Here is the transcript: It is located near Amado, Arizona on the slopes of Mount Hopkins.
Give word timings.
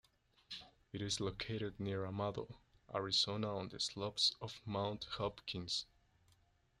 It 0.93 0.99
is 1.03 1.19
located 1.19 1.79
near 1.79 2.07
Amado, 2.07 2.57
Arizona 2.91 3.55
on 3.55 3.69
the 3.69 3.79
slopes 3.79 4.33
of 4.41 4.59
Mount 4.65 5.03
Hopkins. 5.03 5.85